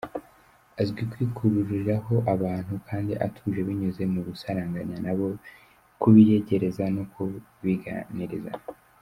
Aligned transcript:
Azi 0.79 0.91
kwikururiraho 1.11 2.15
abantu 2.33 2.73
kandi 2.87 3.11
atuje 3.25 3.59
binyuze 3.67 4.03
mu 4.13 4.19
gusaranganya 4.27 4.97
nabo, 5.05 5.27
kubiyegereza 6.01 6.83
no 6.95 7.03
kubaganiriza. 7.11 8.51